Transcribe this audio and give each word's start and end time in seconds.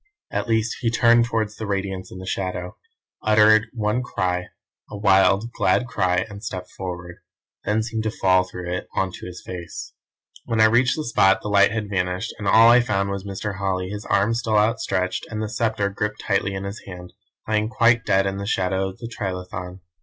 At 0.31 0.47
least 0.47 0.77
he 0.81 0.89
turned 0.89 1.25
towards 1.25 1.57
the 1.57 1.67
Radiance 1.67 2.11
in 2.11 2.17
the 2.17 2.25
shadow, 2.25 2.75
uttered 3.21 3.67
one 3.71 4.01
cry; 4.01 4.47
a 4.89 4.97
wild, 4.97 5.51
glad 5.51 5.85
cry, 5.85 6.25
and 6.27 6.43
stepped 6.43 6.71
forward; 6.71 7.17
then 7.65 7.83
seemed 7.83 8.01
to 8.05 8.09
fall 8.09 8.43
through 8.43 8.73
it 8.73 8.87
on 8.95 9.11
to 9.11 9.27
his 9.27 9.43
face. 9.45 9.93
"When 10.45 10.59
I 10.59 10.65
reached 10.65 10.95
the 10.95 11.05
spot 11.05 11.43
the 11.43 11.49
light 11.49 11.71
had 11.71 11.87
vanished, 11.87 12.33
and 12.39 12.47
all 12.47 12.69
I 12.71 12.81
found 12.81 13.11
was 13.11 13.25
Mr. 13.25 13.57
Holly, 13.59 13.89
his 13.89 14.05
arms 14.07 14.39
still 14.39 14.57
outstretched, 14.57 15.27
and 15.29 15.39
the 15.39 15.49
sceptre 15.49 15.89
gripped 15.89 16.21
tightly 16.21 16.55
in 16.55 16.63
his 16.63 16.79
hand, 16.87 17.13
lying 17.47 17.69
quite 17.69 18.03
dead 18.03 18.25
in 18.25 18.37
the 18.37 18.47
shadow 18.47 18.89
of 18.89 18.97
the 18.97 19.07
trilithon." 19.07 19.81